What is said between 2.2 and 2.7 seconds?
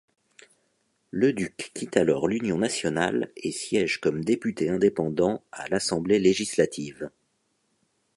l'Union